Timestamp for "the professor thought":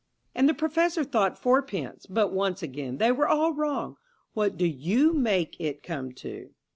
0.49-1.37